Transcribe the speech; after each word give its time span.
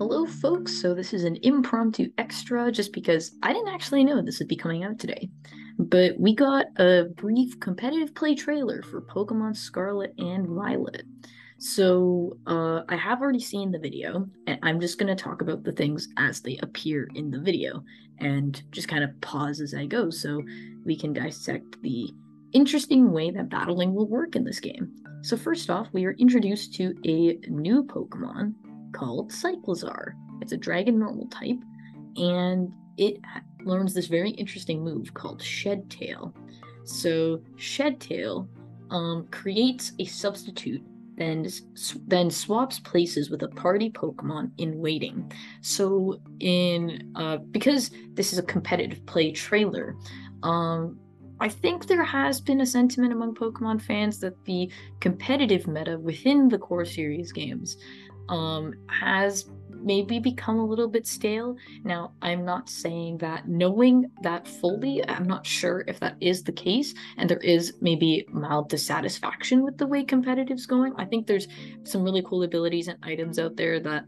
Hello, 0.00 0.26
folks. 0.26 0.80
So, 0.80 0.94
this 0.94 1.12
is 1.12 1.24
an 1.24 1.38
impromptu 1.42 2.10
extra 2.18 2.70
just 2.70 2.92
because 2.92 3.32
I 3.42 3.52
didn't 3.52 3.74
actually 3.74 4.04
know 4.04 4.22
this 4.22 4.38
would 4.38 4.46
be 4.46 4.54
coming 4.54 4.84
out 4.84 4.98
today. 5.00 5.28
But 5.76 6.18
we 6.20 6.36
got 6.36 6.66
a 6.76 7.06
brief 7.16 7.58
competitive 7.58 8.14
play 8.14 8.36
trailer 8.36 8.80
for 8.82 9.02
Pokemon 9.02 9.56
Scarlet 9.56 10.14
and 10.18 10.46
Violet. 10.46 11.02
So, 11.58 12.36
uh, 12.46 12.82
I 12.88 12.94
have 12.94 13.20
already 13.20 13.40
seen 13.40 13.72
the 13.72 13.78
video, 13.80 14.28
and 14.46 14.60
I'm 14.62 14.80
just 14.80 14.98
going 14.98 15.14
to 15.14 15.20
talk 15.20 15.42
about 15.42 15.64
the 15.64 15.72
things 15.72 16.08
as 16.16 16.40
they 16.40 16.58
appear 16.58 17.08
in 17.16 17.32
the 17.32 17.40
video 17.40 17.82
and 18.18 18.62
just 18.70 18.86
kind 18.86 19.02
of 19.02 19.20
pause 19.20 19.60
as 19.60 19.74
I 19.74 19.86
go 19.86 20.10
so 20.10 20.40
we 20.84 20.96
can 20.96 21.12
dissect 21.12 21.82
the 21.82 22.14
interesting 22.52 23.12
way 23.12 23.30
that 23.30 23.48
battling 23.48 23.94
will 23.94 24.08
work 24.08 24.36
in 24.36 24.44
this 24.44 24.60
game. 24.60 24.94
So, 25.22 25.36
first 25.36 25.70
off, 25.70 25.88
we 25.92 26.04
are 26.04 26.12
introduced 26.12 26.74
to 26.74 26.94
a 27.04 27.38
new 27.48 27.84
Pokemon 27.84 28.54
called 28.92 29.30
Cyclizar. 29.30 30.12
It's 30.40 30.52
a 30.52 30.56
dragon 30.56 30.98
normal 30.98 31.26
type, 31.26 31.58
and 32.16 32.70
it 32.96 33.20
learns 33.64 33.94
this 33.94 34.06
very 34.06 34.30
interesting 34.30 34.82
move 34.82 35.12
called 35.14 35.42
Shed 35.42 35.90
Tail. 35.90 36.34
So, 36.84 37.42
Shed 37.56 38.00
Tail 38.00 38.48
um, 38.90 39.26
creates 39.30 39.92
a 39.98 40.04
substitute 40.04 40.82
then 41.18 41.46
then 42.06 42.30
swaps 42.30 42.78
places 42.78 43.28
with 43.28 43.42
a 43.42 43.48
party 43.48 43.90
Pokemon 43.90 44.52
in 44.58 44.78
waiting. 44.78 45.30
So 45.60 46.20
in 46.40 47.12
uh, 47.16 47.38
because 47.50 47.90
this 48.14 48.32
is 48.32 48.38
a 48.38 48.42
competitive 48.42 49.04
play 49.04 49.32
trailer, 49.32 49.96
um, 50.42 50.98
I 51.40 51.48
think 51.48 51.86
there 51.86 52.04
has 52.04 52.40
been 52.40 52.60
a 52.60 52.66
sentiment 52.66 53.12
among 53.12 53.34
Pokemon 53.34 53.80
fans 53.82 54.18
that 54.20 54.44
the 54.44 54.70
competitive 55.00 55.66
meta 55.66 55.98
within 55.98 56.48
the 56.48 56.58
core 56.58 56.84
series 56.84 57.32
games 57.32 57.76
um, 58.28 58.74
has 58.88 59.48
maybe 59.70 60.18
become 60.18 60.58
a 60.58 60.64
little 60.64 60.88
bit 60.88 61.06
stale. 61.06 61.56
Now, 61.84 62.12
I'm 62.20 62.44
not 62.44 62.68
saying 62.68 63.18
that 63.18 63.48
knowing 63.48 64.10
that 64.22 64.48
fully, 64.48 65.06
I'm 65.08 65.26
not 65.26 65.46
sure 65.46 65.84
if 65.86 66.00
that 66.00 66.16
is 66.20 66.42
the 66.42 66.52
case, 66.52 66.94
and 67.16 67.30
there 67.30 67.38
is 67.38 67.74
maybe 67.80 68.26
mild 68.30 68.68
dissatisfaction 68.68 69.62
with 69.62 69.78
the 69.78 69.86
way 69.86 70.04
competitive's 70.04 70.66
going. 70.66 70.94
I 70.96 71.04
think 71.04 71.26
there's 71.26 71.48
some 71.84 72.02
really 72.02 72.22
cool 72.22 72.42
abilities 72.42 72.88
and 72.88 72.98
items 73.02 73.38
out 73.38 73.56
there 73.56 73.80
that 73.80 74.04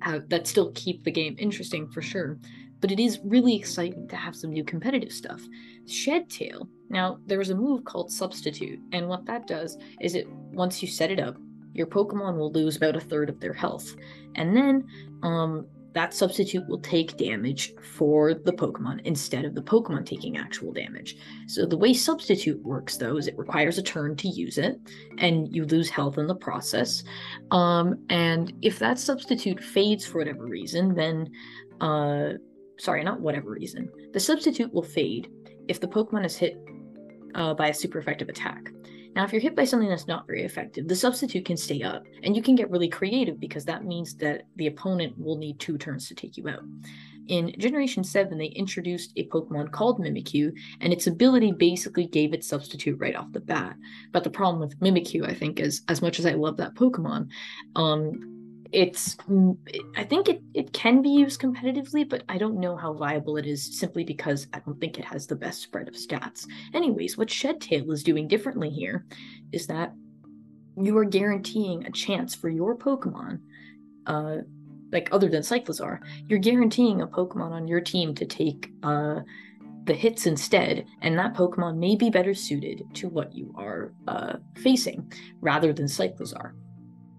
have, 0.00 0.28
that 0.28 0.46
still 0.46 0.72
keep 0.72 1.04
the 1.04 1.10
game 1.10 1.36
interesting 1.38 1.88
for 1.88 2.02
sure. 2.02 2.38
But 2.84 2.92
it 2.92 3.00
is 3.00 3.18
really 3.24 3.56
exciting 3.56 4.06
to 4.08 4.16
have 4.16 4.36
some 4.36 4.50
new 4.50 4.62
competitive 4.62 5.10
stuff. 5.10 5.40
Shed 5.86 6.28
Tail. 6.28 6.68
Now, 6.90 7.18
there 7.24 7.38
was 7.38 7.48
a 7.48 7.54
move 7.54 7.82
called 7.84 8.12
Substitute, 8.12 8.78
and 8.92 9.08
what 9.08 9.24
that 9.24 9.46
does 9.46 9.78
is 10.02 10.14
it 10.14 10.28
once 10.52 10.82
you 10.82 10.88
set 10.88 11.10
it 11.10 11.18
up, 11.18 11.34
your 11.72 11.86
Pokemon 11.86 12.36
will 12.36 12.52
lose 12.52 12.76
about 12.76 12.94
a 12.94 13.00
third 13.00 13.30
of 13.30 13.40
their 13.40 13.54
health. 13.54 13.96
And 14.34 14.54
then 14.54 14.86
um, 15.22 15.66
that 15.94 16.12
substitute 16.12 16.68
will 16.68 16.80
take 16.80 17.16
damage 17.16 17.72
for 17.96 18.34
the 18.34 18.52
Pokemon 18.52 19.00
instead 19.06 19.46
of 19.46 19.54
the 19.54 19.62
Pokemon 19.62 20.04
taking 20.04 20.36
actual 20.36 20.70
damage. 20.70 21.16
So 21.46 21.64
the 21.64 21.78
way 21.78 21.94
substitute 21.94 22.62
works 22.62 22.98
though 22.98 23.16
is 23.16 23.28
it 23.28 23.38
requires 23.38 23.78
a 23.78 23.82
turn 23.82 24.14
to 24.16 24.28
use 24.28 24.58
it, 24.58 24.78
and 25.16 25.50
you 25.56 25.64
lose 25.64 25.88
health 25.88 26.18
in 26.18 26.26
the 26.26 26.34
process. 26.34 27.02
Um, 27.50 28.04
and 28.10 28.52
if 28.60 28.78
that 28.80 28.98
substitute 28.98 29.64
fades 29.64 30.04
for 30.04 30.18
whatever 30.18 30.44
reason, 30.44 30.94
then 30.94 31.30
uh, 31.80 32.34
sorry, 32.78 33.04
not 33.04 33.20
whatever 33.20 33.50
reason, 33.50 33.90
the 34.12 34.20
substitute 34.20 34.72
will 34.72 34.82
fade 34.82 35.30
if 35.68 35.80
the 35.80 35.88
Pokemon 35.88 36.24
is 36.24 36.36
hit 36.36 36.58
uh, 37.34 37.54
by 37.54 37.68
a 37.68 37.74
super 37.74 37.98
effective 37.98 38.28
attack. 38.28 38.70
Now, 39.14 39.24
if 39.24 39.32
you're 39.32 39.40
hit 39.40 39.54
by 39.54 39.64
something 39.64 39.88
that's 39.88 40.08
not 40.08 40.26
very 40.26 40.42
effective, 40.42 40.88
the 40.88 40.96
substitute 40.96 41.44
can 41.44 41.56
stay 41.56 41.82
up, 41.82 42.02
and 42.24 42.34
you 42.34 42.42
can 42.42 42.56
get 42.56 42.70
really 42.70 42.88
creative 42.88 43.38
because 43.38 43.64
that 43.64 43.84
means 43.84 44.16
that 44.16 44.42
the 44.56 44.66
opponent 44.66 45.16
will 45.16 45.38
need 45.38 45.60
two 45.60 45.78
turns 45.78 46.08
to 46.08 46.16
take 46.16 46.36
you 46.36 46.48
out. 46.48 46.64
In 47.28 47.54
Generation 47.58 48.02
7, 48.02 48.36
they 48.36 48.46
introduced 48.46 49.12
a 49.16 49.26
Pokemon 49.28 49.70
called 49.70 50.00
Mimikyu, 50.00 50.52
and 50.80 50.92
its 50.92 51.06
ability 51.06 51.52
basically 51.52 52.06
gave 52.06 52.34
it 52.34 52.44
substitute 52.44 52.98
right 52.98 53.14
off 53.14 53.32
the 53.32 53.40
bat. 53.40 53.76
But 54.12 54.24
the 54.24 54.30
problem 54.30 54.60
with 54.60 54.78
Mimikyu, 54.80 55.26
I 55.26 55.32
think, 55.32 55.60
is 55.60 55.82
as 55.88 56.02
much 56.02 56.18
as 56.18 56.26
I 56.26 56.32
love 56.32 56.56
that 56.58 56.74
Pokemon, 56.74 57.28
um, 57.76 58.33
it's 58.74 59.16
i 59.96 60.02
think 60.02 60.28
it, 60.28 60.42
it 60.52 60.72
can 60.72 61.00
be 61.00 61.08
used 61.08 61.40
competitively 61.40 62.06
but 62.08 62.24
i 62.28 62.36
don't 62.36 62.58
know 62.58 62.76
how 62.76 62.92
viable 62.92 63.36
it 63.36 63.46
is 63.46 63.78
simply 63.78 64.02
because 64.02 64.48
i 64.52 64.58
don't 64.58 64.80
think 64.80 64.98
it 64.98 65.04
has 65.04 65.26
the 65.26 65.36
best 65.36 65.62
spread 65.62 65.86
of 65.86 65.94
stats 65.94 66.46
anyways 66.74 67.16
what 67.16 67.28
shedtail 67.28 67.90
is 67.92 68.02
doing 68.02 68.26
differently 68.26 68.68
here 68.68 69.06
is 69.52 69.68
that 69.68 69.92
you 70.76 70.98
are 70.98 71.04
guaranteeing 71.04 71.86
a 71.86 71.90
chance 71.92 72.34
for 72.34 72.48
your 72.48 72.76
pokemon 72.76 73.38
uh 74.06 74.38
like 74.90 75.08
other 75.12 75.28
than 75.28 75.42
cyclizar 75.42 76.00
you're 76.28 76.40
guaranteeing 76.40 77.00
a 77.00 77.06
pokemon 77.06 77.52
on 77.52 77.68
your 77.68 77.80
team 77.80 78.12
to 78.12 78.26
take 78.26 78.72
uh 78.82 79.20
the 79.86 79.92
hits 79.92 80.24
instead, 80.24 80.86
and 81.02 81.18
that 81.18 81.34
Pokemon 81.34 81.76
may 81.76 81.94
be 81.94 82.08
better 82.08 82.32
suited 82.32 82.82
to 82.94 83.06
what 83.10 83.34
you 83.34 83.54
are 83.54 83.92
uh, 84.08 84.36
facing 84.56 85.12
rather 85.42 85.74
than 85.74 85.84
Cyclizar. 85.84 86.52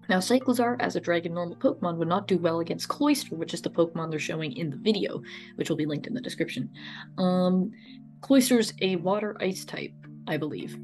Now, 0.08 0.18
Cyclizar, 0.18 0.76
as 0.80 0.96
a 0.96 1.00
dragon 1.00 1.34
normal 1.34 1.56
Pokemon, 1.56 1.96
would 1.96 2.08
not 2.08 2.28
do 2.28 2.38
well 2.38 2.60
against 2.60 2.88
Cloyster, 2.88 3.34
which 3.34 3.54
is 3.54 3.62
the 3.62 3.70
Pokemon 3.70 4.10
they're 4.10 4.18
showing 4.18 4.56
in 4.56 4.70
the 4.70 4.76
video, 4.76 5.22
which 5.56 5.68
will 5.68 5.76
be 5.76 5.86
linked 5.86 6.06
in 6.06 6.14
the 6.14 6.20
description. 6.20 6.70
Um, 7.18 7.72
Cloyster's 8.20 8.72
a 8.82 8.96
water 8.96 9.36
ice 9.40 9.64
type, 9.64 9.92
I 10.26 10.36
believe. 10.36 10.78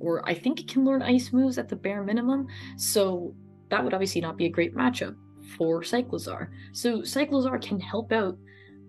Or 0.00 0.26
I 0.28 0.34
think 0.34 0.60
it 0.60 0.68
can 0.68 0.84
learn 0.84 1.02
ice 1.02 1.32
moves 1.32 1.58
at 1.58 1.68
the 1.68 1.76
bare 1.76 2.02
minimum, 2.04 2.46
so 2.76 3.34
that 3.68 3.82
would 3.82 3.94
obviously 3.94 4.20
not 4.20 4.36
be 4.36 4.46
a 4.46 4.50
great 4.50 4.74
matchup 4.74 5.16
for 5.56 5.82
Cyclizar. 5.82 6.48
So 6.72 7.00
Cyclizar 7.00 7.60
can 7.60 7.80
help 7.80 8.12
out 8.12 8.38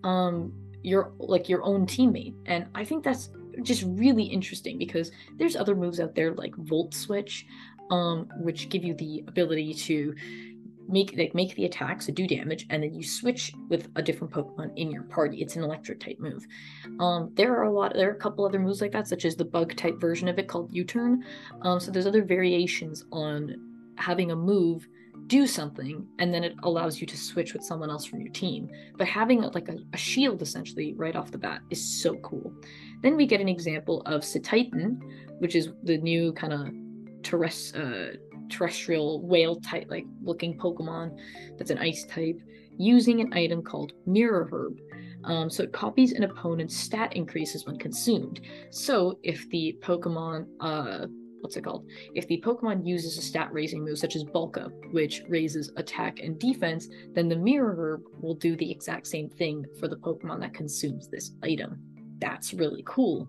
um, 0.04 0.54
your 0.84 1.14
like 1.18 1.50
your 1.50 1.64
own 1.64 1.86
teammate, 1.86 2.36
and 2.46 2.68
I 2.76 2.86
think 2.86 3.04
that's 3.04 3.30
just 3.64 3.84
really 3.88 4.24
interesting 4.24 4.78
because 4.78 5.12
there's 5.38 5.56
other 5.56 5.76
moves 5.76 6.00
out 6.00 6.16
there 6.16 6.34
like 6.34 6.56
Volt 6.56 6.94
Switch, 6.94 7.46
um, 7.90 8.30
which 8.40 8.70
give 8.70 8.84
you 8.84 8.94
the 8.94 9.24
ability 9.28 9.74
to 9.74 10.14
make 10.90 11.16
like 11.18 11.36
make 11.36 11.56
the 11.56 11.66
attacks 11.66 12.08
so 12.08 12.14
do 12.14 12.28
damage 12.28 12.66
and 12.70 12.82
then 12.82 12.94
you 12.94 13.04
switch 13.04 13.54
with 13.70 13.90
a 13.96 14.02
different 14.02 14.34
pokemon 14.34 14.72
in 14.76 14.92
your 14.92 15.04
party. 15.04 15.42
It's 15.42 15.56
an 15.56 15.64
electric 15.64 16.00
type 16.00 16.18
move. 16.20 16.46
Um 17.00 17.32
there 17.36 17.56
are 17.56 17.64
a 17.64 17.72
lot 17.72 17.94
there 17.94 18.10
are 18.10 18.16
a 18.16 18.20
couple 18.20 18.46
other 18.46 18.60
moves 18.60 18.82
like 18.82 18.92
that 18.94 19.08
such 19.08 19.26
as 19.26 19.36
the 19.36 19.46
bug 19.46 19.76
type 19.76 20.00
version 20.00 20.28
of 20.28 20.40
it 20.40 20.48
called 20.48 20.74
u-turn. 20.74 21.24
Um 21.62 21.80
so 21.80 21.92
there's 21.92 22.08
other 22.08 22.24
variations 22.24 23.06
on 23.12 23.56
having 23.98 24.32
a 24.32 24.36
move 24.36 24.88
do 25.28 25.46
something 25.46 26.08
and 26.18 26.34
then 26.34 26.44
it 26.44 26.56
allows 26.64 27.00
you 27.00 27.06
to 27.06 27.18
switch 27.18 27.54
with 27.54 27.64
someone 27.64 27.92
else 27.92 28.06
from 28.06 28.20
your 28.20 28.32
team. 28.32 28.70
But 28.98 29.08
having 29.08 29.42
like 29.42 29.70
a, 29.70 29.78
a 29.94 29.98
shield 29.98 30.42
essentially 30.42 30.96
right 30.96 31.16
off 31.16 31.32
the 31.32 31.38
bat 31.38 31.62
is 31.70 32.02
so 32.02 32.16
cool. 32.18 32.52
Then 33.04 33.16
we 33.16 33.28
get 33.28 33.42
an 33.42 33.48
example 33.48 34.02
of 34.08 34.22
Cetitan, 34.22 35.00
which 35.38 35.56
is 35.56 35.70
the 35.84 35.98
new 35.98 36.34
kind 36.34 36.54
of 36.54 36.70
terrest- 37.22 37.76
uh, 37.76 38.18
terrestrial 38.50 39.22
whale 39.26 39.60
type 39.62 39.86
like 39.90 40.06
looking 40.22 40.58
Pokemon 40.58 41.18
that's 41.58 41.70
an 41.70 41.78
ice 41.78 42.06
type 42.06 42.40
using 42.80 43.20
an 43.22 43.32
item 43.34 43.62
called 43.62 43.94
Mirror 44.08 44.50
Herb. 44.52 44.80
Um, 45.26 45.50
so 45.50 45.64
it 45.64 45.74
copies 45.74 46.14
an 46.14 46.24
opponent's 46.24 46.76
stat 46.76 47.14
increases 47.14 47.66
when 47.66 47.78
consumed. 47.78 48.40
So 48.72 49.20
if 49.22 49.48
the 49.50 49.78
Pokemon, 49.82 50.48
uh, 50.62 51.08
what's 51.42 51.58
it 51.58 51.66
called? 51.66 51.86
If 52.16 52.26
the 52.28 52.42
Pokemon 52.42 52.88
uses 52.88 53.18
a 53.18 53.22
stat 53.22 53.50
raising 53.52 53.84
move 53.84 54.00
such 54.00 54.16
as 54.16 54.24
Bulk 54.24 54.58
Up, 54.58 54.72
which 54.92 55.24
raises 55.28 55.72
attack 55.76 56.20
and 56.22 56.40
defense, 56.40 56.88
then 57.14 57.28
the 57.28 57.36
Mirror 57.36 57.76
Herb 57.76 58.04
will 58.22 58.36
do 58.36 58.56
the 58.56 58.72
exact 58.72 59.08
same 59.08 59.30
thing 59.30 59.66
for 59.78 59.90
the 59.90 59.98
Pokemon 59.98 60.40
that 60.40 60.54
consumes 60.54 61.10
this 61.10 61.32
item. 61.44 61.80
That's 62.20 62.54
really 62.54 62.84
cool. 62.86 63.28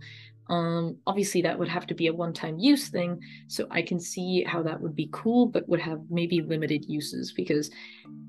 Um, 0.50 0.96
obviously, 1.06 1.40
that 1.42 1.58
would 1.58 1.68
have 1.68 1.86
to 1.86 1.94
be 1.94 2.08
a 2.08 2.12
one 2.12 2.32
time 2.32 2.58
use 2.58 2.88
thing, 2.88 3.20
so 3.46 3.66
I 3.70 3.82
can 3.82 4.00
see 4.00 4.42
how 4.42 4.62
that 4.64 4.80
would 4.80 4.96
be 4.96 5.08
cool, 5.12 5.46
but 5.46 5.68
would 5.68 5.80
have 5.80 6.00
maybe 6.10 6.42
limited 6.42 6.84
uses 6.86 7.32
because 7.32 7.70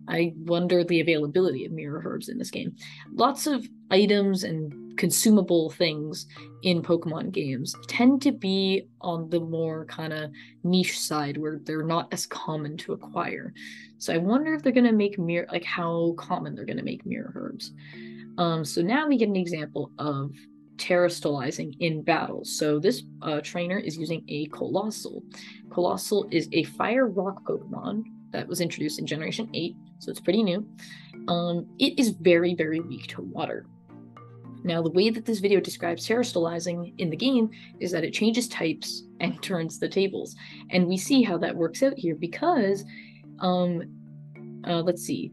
I 0.07 0.34
wonder 0.38 0.84
the 0.84 1.00
availability 1.00 1.66
of 1.66 1.72
mirror 1.72 2.01
herbs 2.06 2.30
in 2.30 2.38
this 2.38 2.51
game. 2.51 2.75
Lots 3.12 3.48
of 3.48 3.68
items 3.90 4.44
and 4.44 4.98
consumable 4.98 5.72
things 5.72 6.28
in 6.62 6.84
Pokemon 6.84 7.31
games 7.31 7.75
tend 7.88 8.22
to 8.22 8.31
be 8.31 8.88
on 9.01 9.30
the 9.31 9.40
more 9.40 9.86
kind 9.86 10.13
of 10.13 10.30
niche 10.63 11.00
side 11.00 11.38
where 11.38 11.60
they're 11.63 11.84
not 11.84 12.13
as 12.13 12.28
common 12.28 12.78
to 12.78 12.94
acquire. 12.94 13.51
So 13.98 14.13
I 14.13 14.18
wonder 14.18 14.54
if 14.54 14.62
they're 14.62 14.72
going 14.72 14.86
to 14.86 14.92
make 14.92 15.18
mirror, 15.18 15.48
like 15.51 15.63
how 15.63 16.13
common 16.18 16.54
they're 16.54 16.66
going 16.66 16.78
to 16.78 16.84
make 16.84 17.04
mirror 17.04 17.31
herbs. 17.36 17.72
Um, 18.38 18.63
so 18.63 18.81
now 18.81 19.07
we 19.07 19.18
get 19.18 19.30
an 19.30 19.36
example 19.36 19.92
of 19.98 20.31
terastallizing 20.81 21.75
in 21.80 22.01
battle. 22.01 22.44
So 22.44 22.80
this 22.80 23.04
uh, 23.22 23.39
trainer 23.42 23.78
is 23.78 23.98
using 23.98 24.24
a 24.28 24.48
Coalossal. 24.48 25.24
Coalossal 25.69 26.28
is 26.31 26.50
a 26.51 26.63
fire 26.63 27.07
rock 27.07 27.44
Pokemon 27.44 28.04
that 28.31 28.48
was 28.48 28.62
introduced 28.62 29.00
in 29.00 29.06
Generation 29.06 29.50
8, 29.54 29.75
so 30.00 30.10
it's 30.10 30.19
pretty 30.19 30.42
new. 30.42 30.68
Um, 31.28 31.68
it 31.80 32.00
is 32.00 32.10
very, 32.10 32.56
very 32.56 32.80
weak 32.80 33.07
to 33.07 33.22
water. 33.22 33.66
Now, 34.63 34.81
the 34.81 34.92
way 34.92 35.10
that 35.10 35.25
this 35.25 35.39
video 35.39 35.60
describes 35.60 36.07
terastallizing 36.07 36.94
in 36.98 37.10
the 37.10 37.18
game 37.18 37.50
is 37.80 37.92
that 37.92 38.04
it 38.04 38.13
changes 38.13 38.48
types 38.48 39.04
and 39.19 39.42
turns 39.44 39.80
the 39.80 39.89
tables. 39.89 40.36
And 40.72 40.88
we 40.88 40.98
see 40.98 41.22
how 41.22 41.38
that 41.39 41.56
works 41.56 41.84
out 41.84 41.98
here 41.98 42.16
because, 42.16 42.84
um, 43.39 43.84
uh, 44.68 44.81
let's 44.81 45.04
see, 45.04 45.31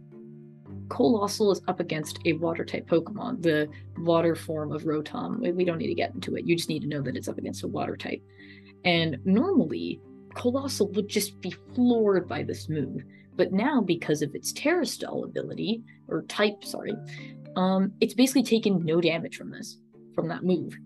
Coalossal 0.89 1.53
is 1.53 1.61
up 1.69 1.81
against 1.81 2.19
a 2.25 2.35
water 2.35 2.65
type 2.65 2.89
Pokemon, 2.89 3.43
the 3.43 3.69
water 3.99 4.35
form 4.35 4.73
of 4.73 4.83
Rotom. 4.83 5.55
We 5.55 5.65
don't 5.65 5.79
need 5.79 5.89
to 5.89 5.95
get 5.95 6.15
into 6.15 6.37
it. 6.37 6.47
You 6.47 6.57
just 6.57 6.69
need 6.69 6.83
to 6.83 6.89
know 6.89 7.03
that 7.03 7.17
it's 7.17 7.29
up 7.29 7.39
against 7.39 7.65
a 7.65 7.69
water 7.69 7.97
type. 7.97 8.23
And 8.85 9.19
normally, 9.25 10.01
Coalossal 10.35 10.89
would 10.93 11.09
just 11.09 11.41
be 11.41 11.55
floored 11.75 12.29
by 12.29 12.43
this 12.43 12.69
move. 12.69 13.03
But 13.37 13.53
now, 13.53 13.81
because 13.81 14.23
of 14.23 14.35
its 14.35 14.53
Terastall 14.53 15.25
ability, 15.25 15.83
or 16.09 16.23
type, 16.23 16.65
sorry, 16.65 16.95
um, 17.57 17.93
it's 18.01 18.15
basically 18.15 18.43
taken 18.43 18.85
no 18.85 19.01
damage 19.01 19.37
from 19.37 19.51
this, 19.51 19.79
from 20.15 20.29
that 20.29 20.45
move. 20.45 20.77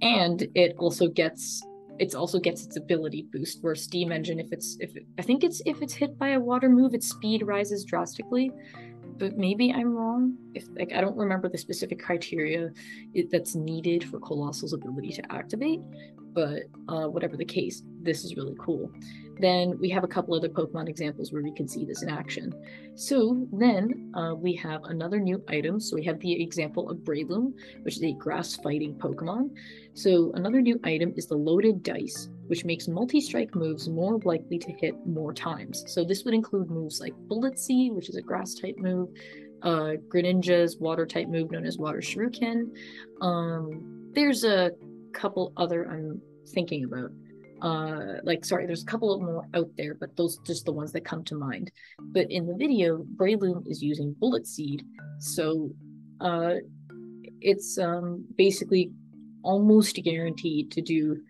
And 0.00 0.48
it 0.54 0.74
also 0.78 1.08
gets 1.08 1.62
also 2.16 2.40
gets 2.40 2.64
its 2.64 2.76
ability 2.76 3.26
boost 3.32 3.62
where 3.62 3.76
steam 3.76 4.10
engine 4.10 4.40
if 4.40 4.50
it's 4.50 4.76
if 4.80 4.96
it, 4.96 5.06
i 5.20 5.22
think 5.22 5.44
it's 5.44 5.62
if 5.66 5.80
it's 5.82 5.94
hit 5.94 6.18
by 6.18 6.30
a 6.30 6.40
water 6.40 6.68
move 6.68 6.94
its 6.94 7.08
speed 7.08 7.46
rises 7.46 7.84
drastically 7.84 8.50
but 9.18 9.36
maybe 9.36 9.72
I'm 9.72 9.94
wrong. 9.94 10.36
If 10.54 10.66
like 10.76 10.92
I 10.92 11.00
don't 11.00 11.16
remember 11.16 11.48
the 11.48 11.58
specific 11.58 12.02
criteria 12.02 12.70
it, 13.14 13.30
that's 13.30 13.54
needed 13.54 14.04
for 14.04 14.18
Coalossal's 14.18 14.72
ability 14.72 15.12
to 15.12 15.32
activate, 15.32 15.80
but 16.32 16.62
uh, 16.88 17.06
whatever 17.08 17.36
the 17.36 17.44
case, 17.44 17.82
this 18.00 18.24
is 18.24 18.36
really 18.36 18.56
cool. 18.58 18.90
Then 19.38 19.78
we 19.78 19.88
have 19.90 20.04
a 20.04 20.08
couple 20.08 20.34
other 20.34 20.48
Pokemon 20.48 20.88
examples 20.88 21.32
where 21.32 21.42
we 21.42 21.52
can 21.52 21.66
see 21.66 21.84
this 21.84 22.02
in 22.02 22.08
action. 22.08 22.52
So 22.94 23.46
then 23.52 24.12
uh, 24.14 24.34
we 24.34 24.54
have 24.56 24.84
another 24.84 25.18
new 25.18 25.42
item. 25.48 25.80
So 25.80 25.96
we 25.96 26.04
have 26.04 26.20
the 26.20 26.42
example 26.42 26.90
of 26.90 26.98
Breloom, 26.98 27.54
which 27.82 27.96
is 27.96 28.04
a 28.04 28.12
grass 28.12 28.56
fighting 28.56 28.94
Pokemon. 28.94 29.50
So 29.94 30.32
another 30.34 30.60
new 30.60 30.78
item 30.84 31.12
is 31.16 31.26
the 31.26 31.36
Loaded 31.36 31.82
Dice, 31.82 32.28
which 32.52 32.66
makes 32.66 32.86
multi-strike 32.86 33.54
moves 33.54 33.88
more 33.88 34.18
likely 34.24 34.58
to 34.58 34.70
hit 34.72 34.94
more 35.06 35.32
times. 35.32 35.84
So 35.86 36.04
this 36.04 36.22
would 36.24 36.34
include 36.34 36.68
moves 36.68 37.00
like 37.00 37.14
Bullet 37.26 37.58
Seed, 37.58 37.94
which 37.94 38.10
is 38.10 38.16
a 38.16 38.20
grass 38.20 38.52
type 38.52 38.76
move, 38.76 39.08
uh, 39.62 39.92
Greninja's 40.06 40.76
water 40.76 41.06
type 41.06 41.28
move 41.28 41.50
known 41.50 41.64
as 41.64 41.78
Water 41.78 42.00
Shuriken. 42.00 42.64
Um, 43.22 44.10
there's 44.12 44.44
a 44.44 44.72
couple 45.14 45.54
other 45.56 45.90
I'm 45.90 46.20
thinking 46.48 46.84
about. 46.84 47.10
Uh, 47.62 48.20
like 48.22 48.44
sorry, 48.44 48.66
there's 48.66 48.82
a 48.82 48.86
couple 48.92 49.18
more 49.18 49.46
out 49.54 49.70
there, 49.78 49.94
but 49.94 50.14
those 50.18 50.36
just 50.44 50.66
the 50.66 50.72
ones 50.72 50.92
that 50.92 51.06
come 51.06 51.24
to 51.24 51.34
mind. 51.34 51.72
But 51.98 52.30
in 52.30 52.46
the 52.46 52.54
video, 52.54 53.02
Breloom 53.16 53.66
is 53.66 53.82
using 53.82 54.14
Bullet 54.20 54.46
Seed, 54.46 54.84
so 55.20 55.70
uh, 56.20 56.56
it's 57.40 57.78
um, 57.78 58.26
basically 58.36 58.90
almost 59.42 59.96
guaranteed 60.04 60.70
to 60.72 60.82
do 60.82 61.22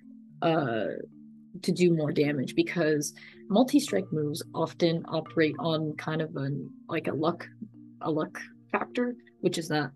uh, 0.42 0.86
to 1.62 1.72
do 1.72 1.94
more 1.94 2.12
damage 2.12 2.54
because 2.54 3.14
multi-strike 3.48 4.10
moves 4.12 4.42
often 4.54 5.04
operate 5.08 5.54
on 5.58 5.94
kind 5.96 6.20
of 6.22 6.34
an 6.36 6.70
like 6.88 7.08
a 7.08 7.12
luck 7.12 7.46
a 8.00 8.10
luck 8.10 8.38
factor, 8.70 9.14
which 9.40 9.58
is 9.58 9.68
that 9.68 9.90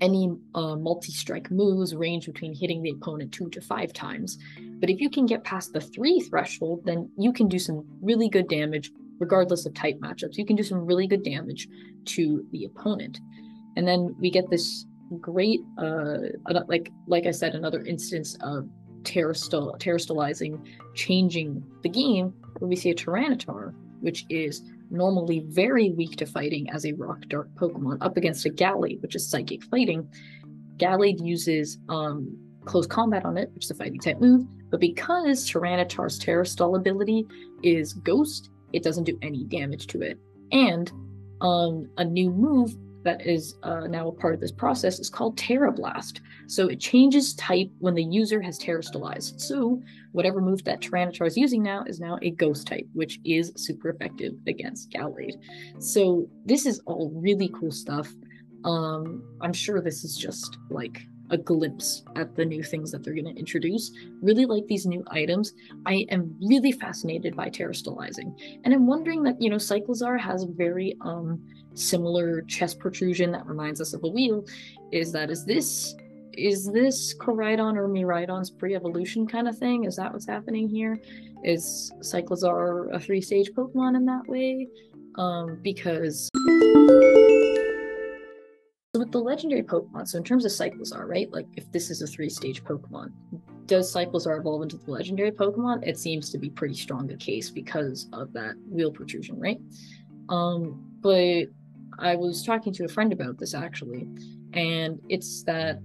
any 0.00 0.30
uh, 0.54 0.76
multi-strike 0.76 1.50
moves 1.50 1.94
range 1.94 2.26
between 2.26 2.54
hitting 2.54 2.82
the 2.82 2.90
opponent 2.90 3.32
two 3.32 3.48
to 3.50 3.60
five 3.60 3.92
times. 3.92 4.38
But 4.80 4.90
if 4.90 5.00
you 5.00 5.08
can 5.08 5.26
get 5.26 5.44
past 5.44 5.72
the 5.72 5.80
three 5.80 6.20
threshold, 6.20 6.84
then 6.84 7.10
you 7.16 7.32
can 7.32 7.48
do 7.48 7.58
some 7.58 7.86
really 8.02 8.28
good 8.28 8.48
damage, 8.48 8.90
regardless 9.18 9.66
of 9.66 9.74
type 9.74 9.98
matchups. 10.00 10.36
You 10.36 10.44
can 10.44 10.56
do 10.56 10.62
some 10.62 10.84
really 10.84 11.06
good 11.06 11.22
damage 11.22 11.68
to 12.06 12.44
the 12.50 12.64
opponent. 12.64 13.20
And 13.76 13.86
then 13.86 14.14
we 14.18 14.30
get 14.30 14.50
this 14.50 14.84
great, 15.20 15.60
uh, 15.78 16.18
like 16.66 16.90
like 17.06 17.26
I 17.26 17.30
said, 17.30 17.54
another 17.54 17.82
instance 17.82 18.36
of 18.40 18.68
terrastall, 19.04 19.78
terastallizing, 19.78 20.60
changing 20.94 21.62
the 21.82 21.88
game, 21.88 22.34
we 22.60 22.76
see 22.76 22.90
a 22.90 22.94
Tyranitar, 22.94 23.74
which 24.00 24.24
is 24.28 24.62
normally 24.90 25.40
very 25.48 25.90
weak 25.90 26.16
to 26.16 26.26
fighting 26.26 26.68
as 26.70 26.84
a 26.86 26.92
rock 26.92 27.20
dark 27.28 27.48
Pokemon, 27.54 27.98
up 28.00 28.16
against 28.16 28.46
a 28.46 28.50
Gallade, 28.50 29.00
which 29.02 29.14
is 29.14 29.28
psychic 29.28 29.62
fighting. 29.64 30.08
Gallade 30.76 31.24
uses 31.24 31.78
um, 31.88 32.36
close 32.64 32.86
combat 32.86 33.24
on 33.24 33.36
it, 33.36 33.50
which 33.54 33.64
is 33.64 33.70
a 33.70 33.74
fighting 33.74 34.00
type 34.00 34.20
move, 34.20 34.46
but 34.70 34.80
because 34.80 35.48
Tyranitar's 35.48 36.18
Terastall 36.18 36.76
ability 36.76 37.26
is 37.62 37.92
Ghost, 37.92 38.50
it 38.72 38.82
doesn't 38.82 39.04
do 39.04 39.18
any 39.22 39.44
damage 39.44 39.86
to 39.88 40.02
it. 40.02 40.18
And 40.52 40.90
um, 41.40 41.88
a 41.96 42.04
new 42.04 42.30
move 42.30 42.76
that 43.04 43.26
is 43.26 43.56
uh, 43.62 43.86
now 43.86 44.08
a 44.08 44.12
part 44.12 44.34
of 44.34 44.40
this 44.40 44.52
process 44.52 44.98
is 44.98 45.08
called 45.10 45.38
Tera 45.38 45.70
Blast. 45.70 46.20
So 46.46 46.68
it 46.68 46.80
changes 46.80 47.34
type 47.34 47.70
when 47.78 47.94
the 47.94 48.02
user 48.02 48.40
has 48.40 48.58
Terastallized. 48.58 49.40
So 49.40 49.82
whatever 50.12 50.40
move 50.40 50.64
that 50.64 50.80
Tyranitar 50.80 51.26
is 51.26 51.36
using 51.36 51.62
now 51.62 51.84
is 51.86 52.00
now 52.00 52.18
a 52.22 52.30
Ghost 52.30 52.66
type, 52.66 52.86
which 52.92 53.20
is 53.24 53.52
super 53.56 53.90
effective 53.90 54.34
against 54.46 54.90
Gallade. 54.90 55.36
So 55.78 56.28
this 56.44 56.66
is 56.66 56.80
all 56.86 57.12
really 57.14 57.50
cool 57.58 57.70
stuff. 57.70 58.12
Um, 58.64 59.22
I'm 59.42 59.52
sure 59.52 59.80
this 59.80 60.04
is 60.04 60.16
just 60.16 60.58
like 60.70 61.02
a 61.34 61.36
glimpse 61.36 62.04
at 62.14 62.36
the 62.36 62.44
new 62.44 62.62
things 62.62 62.92
that 62.92 63.02
they're 63.02 63.12
going 63.12 63.34
to 63.34 63.38
introduce. 63.38 63.90
Really 64.22 64.46
like 64.46 64.66
these 64.68 64.86
new 64.86 65.02
items. 65.10 65.52
I 65.84 66.06
am 66.10 66.34
really 66.40 66.70
fascinated 66.70 67.34
by 67.34 67.50
terastallizing. 67.50 68.30
And 68.62 68.72
I'm 68.72 68.86
wondering 68.86 69.24
that, 69.24 69.42
you 69.42 69.50
know, 69.50 69.56
Cyclizar 69.56 70.18
has 70.18 70.44
a 70.44 70.46
very 70.46 70.96
um 71.00 71.42
similar 71.74 72.42
chest 72.42 72.78
protrusion 72.78 73.32
that 73.32 73.44
reminds 73.46 73.80
us 73.80 73.94
of 73.94 74.04
a 74.04 74.08
wheel. 74.08 74.46
Is 74.92 75.10
that 75.12 75.28
is 75.28 75.44
this 75.44 75.96
is 76.32 76.70
this 76.70 77.14
Koraidon 77.18 77.76
or 77.76 77.88
Miraidon's 77.88 78.50
pre-evolution 78.50 79.26
kind 79.26 79.48
of 79.48 79.58
thing? 79.58 79.84
Is 79.84 79.96
that 79.96 80.12
what's 80.12 80.26
happening 80.26 80.68
here? 80.68 81.00
Is 81.44 81.92
Cyclizar 82.00 82.94
a 82.94 83.00
three-stage 83.00 83.50
Pokemon 83.52 83.96
in 83.96 84.04
that 84.06 84.26
way? 84.26 84.68
Um, 85.16 85.60
because 85.62 86.28
with 89.04 89.12
the 89.12 89.20
legendary 89.20 89.62
Pokemon, 89.62 90.08
so 90.08 90.16
in 90.16 90.24
terms 90.24 90.46
of 90.46 90.50
Cyclizar, 90.50 91.06
right? 91.06 91.30
Like 91.30 91.46
if 91.56 91.70
this 91.70 91.90
is 91.90 92.00
a 92.00 92.06
three-stage 92.06 92.64
Pokemon, 92.64 93.12
does 93.66 93.94
Cyclizar 93.94 94.38
evolve 94.38 94.62
into 94.62 94.78
the 94.78 94.90
legendary 94.90 95.30
Pokemon? 95.30 95.86
It 95.86 95.98
seems 95.98 96.30
to 96.30 96.38
be 96.38 96.48
pretty 96.48 96.74
strong 96.74 97.10
a 97.12 97.16
case 97.16 97.50
because 97.50 98.08
of 98.14 98.32
that 98.32 98.54
wheel 98.66 98.90
protrusion, 98.90 99.38
right? 99.38 99.60
Um, 100.30 100.82
but 101.00 101.44
I 101.98 102.16
was 102.16 102.42
talking 102.42 102.72
to 102.72 102.84
a 102.84 102.88
friend 102.88 103.12
about 103.12 103.38
this 103.38 103.54
actually, 103.54 104.08
and 104.54 104.98
it's 105.10 105.42
that 105.44 105.80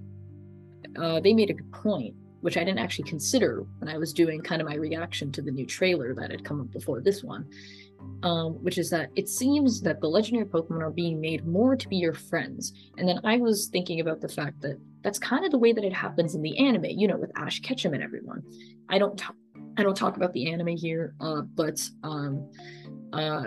uh, 0.98 1.20
they 1.20 1.34
made 1.34 1.50
a 1.50 1.54
good 1.54 1.72
point, 1.74 2.16
which 2.40 2.56
I 2.56 2.64
didn't 2.64 2.80
actually 2.80 3.10
consider 3.10 3.66
when 3.80 3.90
I 3.90 3.98
was 3.98 4.14
doing 4.14 4.42
kind 4.42 4.62
of 4.62 4.68
my 4.68 4.76
reaction 4.76 5.30
to 5.34 5.42
the 5.42 5.52
new 5.52 5.66
trailer 5.66 6.14
that 6.16 6.32
had 6.32 6.46
come 6.46 6.62
up 6.62 6.72
before 6.72 7.02
this 7.02 7.22
one 7.22 7.46
um, 8.24 8.54
which 8.64 8.78
is 8.78 8.90
that 8.90 9.10
it 9.16 9.30
seems 9.30 9.82
that 9.82 10.02
the 10.02 10.08
legendary 10.08 10.46
Pokemon 10.46 10.82
are 10.82 10.92
being 10.92 11.22
made 11.22 11.46
more 11.46 11.76
to 11.76 11.88
be 11.88 11.98
your 11.98 12.14
friends. 12.14 12.74
And 12.98 13.08
then 13.08 13.20
I 13.24 13.38
was 13.38 13.68
thinking 13.68 14.00
about 14.00 14.22
the 14.22 14.28
fact 14.28 14.62
that 14.62 14.80
that's 15.04 15.20
kind 15.20 15.46
of 15.46 15.52
the 15.52 15.58
way 15.58 15.72
that 15.72 15.84
it 15.84 15.94
happens 15.94 16.36
in 16.36 16.42
the 16.42 16.58
anime, 16.58 16.86
you 16.86 17.08
know, 17.08 17.18
with 17.18 17.32
Ash 17.38 17.60
Ketchum 17.62 17.94
and 17.94 18.04
everyone. 18.04 18.44
I 18.90 18.98
don't 18.98 19.18
talk, 19.18 19.36
I 19.78 19.84
don't 19.84 19.96
talk 19.96 20.18
about 20.18 20.34
the 20.34 20.52
anime 20.52 20.76
here, 20.76 21.14
uh, 21.22 21.42
but 21.42 21.80
um, 22.04 22.50
uh, 23.14 23.44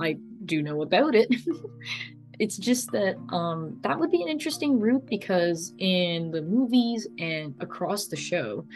I 0.00 0.16
do 0.44 0.62
know 0.62 0.82
about 0.82 1.14
it. 1.14 1.28
it's 2.40 2.56
just 2.56 2.90
that 2.92 3.16
um, 3.30 3.78
that 3.82 3.98
would 3.98 4.10
be 4.10 4.22
an 4.22 4.28
interesting 4.28 4.80
route 4.80 5.06
because 5.06 5.72
in 5.78 6.30
the 6.32 6.42
movies 6.42 7.06
and 7.18 7.54
across 7.60 8.08
the 8.08 8.16
show, 8.16 8.66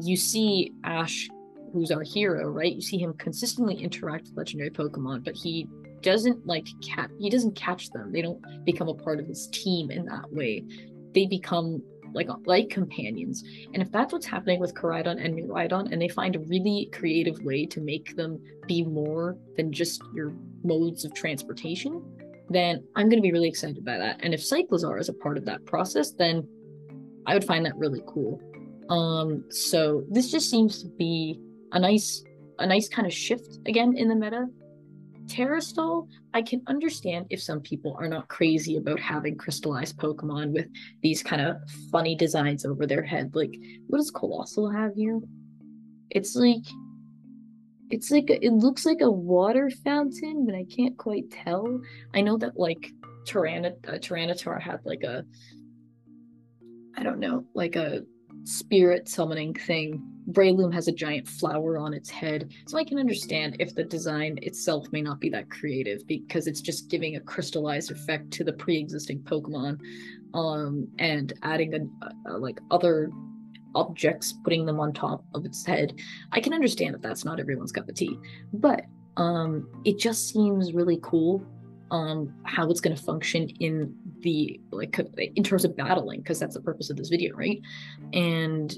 you 0.00 0.16
see 0.16 0.72
Ash 0.84 1.28
who's 1.74 1.90
our 1.90 2.02
hero, 2.02 2.48
right? 2.48 2.72
You 2.72 2.80
see 2.80 2.98
him 2.98 3.12
consistently 3.14 3.74
interact 3.74 4.28
with 4.28 4.36
legendary 4.36 4.70
Pokemon, 4.70 5.24
but 5.24 5.34
he 5.34 5.66
doesn't 6.02 6.46
like 6.46 6.68
cat 6.86 7.10
he 7.18 7.28
doesn't 7.28 7.56
catch 7.56 7.90
them. 7.90 8.12
They 8.12 8.22
don't 8.22 8.40
become 8.64 8.88
a 8.88 8.94
part 8.94 9.18
of 9.18 9.26
his 9.26 9.48
team 9.48 9.90
in 9.90 10.06
that 10.06 10.32
way. 10.32 10.62
They 11.14 11.26
become 11.26 11.82
like 12.12 12.28
like 12.46 12.70
companions. 12.70 13.42
And 13.72 13.82
if 13.82 13.90
that's 13.90 14.12
what's 14.12 14.24
happening 14.24 14.60
with 14.60 14.74
Koraidon 14.74 15.22
and 15.22 15.34
Miraidon, 15.34 15.90
and 15.90 16.00
they 16.00 16.08
find 16.08 16.36
a 16.36 16.40
really 16.40 16.88
creative 16.92 17.42
way 17.42 17.66
to 17.66 17.80
make 17.80 18.14
them 18.14 18.40
be 18.68 18.84
more 18.84 19.36
than 19.56 19.72
just 19.72 20.00
your 20.14 20.32
modes 20.62 21.04
of 21.04 21.12
transportation, 21.12 22.02
then 22.50 22.84
I'm 22.94 23.08
going 23.08 23.20
to 23.20 23.26
be 23.26 23.32
really 23.32 23.48
excited 23.48 23.84
by 23.84 23.98
that. 23.98 24.20
And 24.22 24.32
if 24.32 24.40
Cyclizar 24.40 25.00
is 25.00 25.08
a 25.08 25.14
part 25.14 25.36
of 25.36 25.44
that 25.46 25.64
process, 25.64 26.12
then 26.12 26.46
I 27.26 27.34
would 27.34 27.44
find 27.44 27.66
that 27.66 27.76
really 27.76 28.02
cool. 28.06 28.40
Um, 28.90 29.44
so 29.50 30.04
this 30.10 30.30
just 30.30 30.50
seems 30.50 30.82
to 30.82 30.88
be 30.88 31.40
a 31.74 31.78
nice 31.78 32.22
a 32.58 32.66
nice 32.66 32.88
kind 32.88 33.06
of 33.06 33.12
shift 33.12 33.58
again 33.66 33.96
in 33.96 34.08
the 34.08 34.14
meta. 34.14 34.46
Terastall, 35.26 36.06
I 36.34 36.42
can 36.42 36.62
understand 36.66 37.26
if 37.30 37.42
some 37.42 37.60
people 37.60 37.96
are 37.98 38.08
not 38.08 38.28
crazy 38.28 38.76
about 38.76 39.00
having 39.00 39.36
crystallized 39.36 39.96
Pokemon 39.96 40.52
with 40.52 40.66
these 41.02 41.22
kind 41.22 41.42
of 41.42 41.56
funny 41.90 42.14
designs 42.14 42.64
over 42.64 42.86
their 42.86 43.02
head. 43.02 43.34
Like, 43.34 43.54
what 43.86 43.98
does 43.98 44.10
Coalossal 44.10 44.70
have 44.70 44.94
here? 44.94 45.18
It's 46.10 46.36
like, 46.36 46.62
it's 47.90 48.10
like, 48.10 48.28
it 48.28 48.52
looks 48.52 48.84
like 48.84 49.00
a 49.00 49.10
water 49.10 49.70
fountain, 49.82 50.44
but 50.46 50.54
I 50.54 50.64
can't 50.64 50.96
quite 50.96 51.30
tell. 51.30 51.80
I 52.12 52.20
know 52.20 52.36
that 52.38 52.58
like 52.58 52.92
Tyrant- 53.26 53.66
uh, 53.88 53.92
Tyranitar 53.92 54.60
had 54.60 54.80
like 54.84 55.02
a 55.02 55.24
I 56.96 57.02
don't 57.02 57.18
know, 57.18 57.44
like 57.54 57.76
a 57.76 58.02
spirit 58.44 59.08
summoning 59.08 59.54
thing. 59.54 60.02
Breloom 60.30 60.72
has 60.72 60.88
a 60.88 60.92
giant 60.92 61.28
flower 61.28 61.76
on 61.76 61.92
its 61.92 62.08
head, 62.08 62.52
so 62.66 62.78
I 62.78 62.84
can 62.84 62.98
understand 62.98 63.56
if 63.58 63.74
the 63.74 63.84
design 63.84 64.38
itself 64.42 64.86
may 64.92 65.02
not 65.02 65.20
be 65.20 65.28
that 65.30 65.50
creative 65.50 66.06
because 66.06 66.46
it's 66.46 66.60
just 66.60 66.88
giving 66.88 67.16
a 67.16 67.20
crystallized 67.20 67.90
effect 67.90 68.30
to 68.32 68.44
the 68.44 68.52
pre-existing 68.52 69.20
Pokemon, 69.20 69.80
um, 70.32 70.88
and 70.98 71.32
adding 71.42 71.74
a, 71.74 72.30
a, 72.30 72.38
like 72.38 72.60
other 72.70 73.10
objects, 73.74 74.34
putting 74.44 74.64
them 74.64 74.80
on 74.80 74.92
top 74.92 75.24
of 75.34 75.44
its 75.44 75.66
head. 75.66 75.94
I 76.32 76.40
can 76.40 76.54
understand 76.54 76.94
that 76.94 77.02
that's 77.02 77.24
not 77.24 77.40
everyone's 77.40 77.72
cup 77.72 77.88
of 77.88 77.94
tea, 77.94 78.18
but 78.52 78.86
um, 79.16 79.68
it 79.84 79.98
just 79.98 80.28
seems 80.28 80.72
really 80.72 80.98
cool 81.02 81.44
um, 81.94 82.34
how 82.42 82.68
it's 82.68 82.80
going 82.80 82.96
to 82.96 83.02
function 83.02 83.48
in 83.60 83.94
the 84.20 84.60
like 84.72 84.98
in 85.36 85.44
terms 85.44 85.64
of 85.64 85.76
battling 85.76 86.20
because 86.20 86.40
that's 86.40 86.54
the 86.54 86.60
purpose 86.60 86.90
of 86.90 86.96
this 86.96 87.08
video 87.08 87.34
right? 87.34 87.60
And 88.12 88.76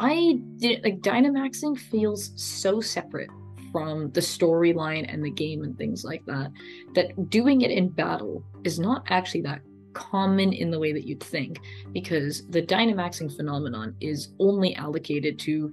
i 0.00 0.38
did 0.58 0.82
like 0.84 1.00
dynamaxing 1.00 1.76
feels 1.76 2.30
so 2.36 2.80
separate 2.80 3.28
from 3.72 4.10
the 4.12 4.20
storyline 4.20 5.12
and 5.12 5.24
the 5.24 5.30
game 5.30 5.64
and 5.64 5.76
things 5.76 6.04
like 6.04 6.24
that 6.24 6.52
that 6.94 7.28
doing 7.28 7.62
it 7.62 7.70
in 7.72 7.88
battle 7.88 8.44
is 8.62 8.78
not 8.78 9.02
actually 9.08 9.40
that 9.40 9.60
common 9.94 10.52
in 10.52 10.70
the 10.70 10.78
way 10.78 10.92
that 10.92 11.04
you'd 11.04 11.22
think 11.22 11.58
because 11.92 12.46
the 12.50 12.62
dynamaxing 12.62 13.34
phenomenon 13.36 13.92
is 14.00 14.28
only 14.38 14.74
allocated 14.76 15.36
to 15.36 15.70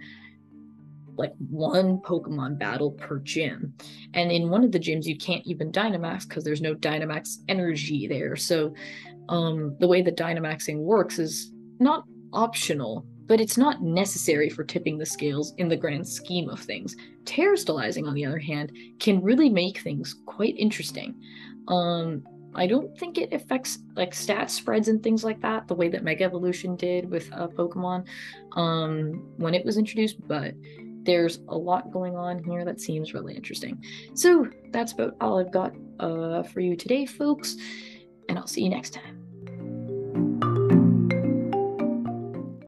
like 1.17 1.33
one 1.49 1.99
Pokemon 1.99 2.59
battle 2.59 2.91
per 2.91 3.19
gym. 3.19 3.73
And 4.13 4.31
in 4.31 4.49
one 4.49 4.63
of 4.63 4.71
the 4.71 4.79
gyms, 4.79 5.05
you 5.05 5.17
can't 5.17 5.45
even 5.45 5.71
Dynamax 5.71 6.27
because 6.27 6.43
there's 6.43 6.61
no 6.61 6.75
Dynamax 6.75 7.37
energy 7.47 8.07
there. 8.07 8.35
So 8.35 8.73
um, 9.29 9.75
the 9.79 9.87
way 9.87 10.01
that 10.01 10.17
Dynamaxing 10.17 10.77
works 10.77 11.19
is 11.19 11.51
not 11.79 12.05
optional, 12.33 13.05
but 13.27 13.41
it's 13.41 13.57
not 13.57 13.81
necessary 13.81 14.49
for 14.49 14.63
tipping 14.63 14.97
the 14.97 15.05
scales 15.05 15.53
in 15.57 15.67
the 15.67 15.77
grand 15.77 16.07
scheme 16.07 16.49
of 16.49 16.59
things. 16.59 16.95
Terastallizing, 17.23 18.07
on 18.07 18.13
the 18.13 18.25
other 18.25 18.39
hand, 18.39 18.71
can 18.99 19.21
really 19.21 19.49
make 19.49 19.79
things 19.79 20.15
quite 20.25 20.55
interesting. 20.57 21.15
Um, 21.67 22.23
I 22.55 22.67
don't 22.67 22.97
think 22.97 23.17
it 23.17 23.33
affects 23.33 23.79
like 23.95 24.13
stat 24.13 24.49
spreads 24.49 24.87
and 24.87 25.03
things 25.03 25.23
like 25.23 25.41
that 25.41 25.67
the 25.67 25.75
way 25.75 25.89
that 25.89 26.03
Mega 26.03 26.23
Evolution 26.23 26.75
did 26.77 27.09
with 27.09 27.29
uh, 27.33 27.47
Pokemon 27.47 28.05
um, 28.53 29.27
when 29.37 29.53
it 29.53 29.65
was 29.65 29.77
introduced, 29.77 30.25
but 30.27 30.53
there's 31.05 31.39
a 31.47 31.57
lot 31.57 31.91
going 31.91 32.15
on 32.15 32.43
here 32.43 32.65
that 32.65 32.81
seems 32.81 33.13
really 33.13 33.35
interesting. 33.35 33.83
So 34.13 34.47
that's 34.71 34.91
about 34.91 35.15
all 35.21 35.39
I've 35.39 35.51
got 35.51 35.73
uh, 35.99 36.43
for 36.43 36.59
you 36.59 36.75
today, 36.75 37.05
folks, 37.05 37.55
and 38.27 38.37
I'll 38.37 38.47
see 38.47 38.63
you 38.63 38.69
next 38.69 38.93
time. 38.93 39.14